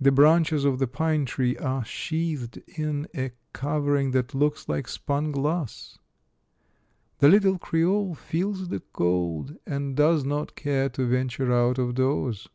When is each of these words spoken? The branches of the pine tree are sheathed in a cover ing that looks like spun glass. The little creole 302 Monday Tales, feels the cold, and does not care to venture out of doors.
The 0.00 0.12
branches 0.12 0.64
of 0.64 0.78
the 0.78 0.86
pine 0.86 1.24
tree 1.24 1.56
are 1.56 1.84
sheathed 1.84 2.62
in 2.78 3.08
a 3.12 3.32
cover 3.52 3.96
ing 3.96 4.12
that 4.12 4.32
looks 4.32 4.68
like 4.68 4.86
spun 4.86 5.32
glass. 5.32 5.98
The 7.18 7.26
little 7.28 7.58
creole 7.58 8.14
302 8.14 8.14
Monday 8.14 8.14
Tales, 8.14 8.56
feels 8.56 8.68
the 8.68 8.80
cold, 8.92 9.56
and 9.66 9.96
does 9.96 10.24
not 10.24 10.54
care 10.54 10.88
to 10.90 11.04
venture 11.08 11.52
out 11.52 11.76
of 11.76 11.96
doors. 11.96 12.48